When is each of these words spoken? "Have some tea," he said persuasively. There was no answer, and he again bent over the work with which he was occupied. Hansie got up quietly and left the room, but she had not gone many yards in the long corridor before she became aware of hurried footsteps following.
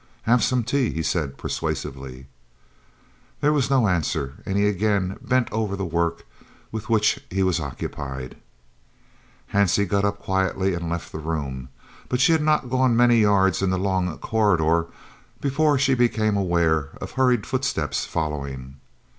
"Have 0.23 0.43
some 0.43 0.63
tea," 0.63 0.89
he 0.91 1.03
said 1.03 1.37
persuasively. 1.37 2.25
There 3.39 3.53
was 3.53 3.69
no 3.69 3.87
answer, 3.87 4.41
and 4.47 4.57
he 4.57 4.65
again 4.67 5.19
bent 5.21 5.47
over 5.51 5.75
the 5.75 5.85
work 5.85 6.25
with 6.71 6.89
which 6.89 7.19
he 7.29 7.43
was 7.43 7.59
occupied. 7.59 8.37
Hansie 9.53 9.85
got 9.87 10.03
up 10.03 10.17
quietly 10.17 10.73
and 10.73 10.89
left 10.89 11.11
the 11.11 11.19
room, 11.19 11.69
but 12.09 12.19
she 12.19 12.31
had 12.31 12.41
not 12.41 12.71
gone 12.71 12.97
many 12.97 13.19
yards 13.21 13.61
in 13.61 13.69
the 13.69 13.77
long 13.77 14.17
corridor 14.17 14.87
before 15.39 15.77
she 15.77 15.93
became 15.93 16.35
aware 16.35 16.97
of 16.99 17.11
hurried 17.11 17.45
footsteps 17.45 18.03
following. 18.03 18.77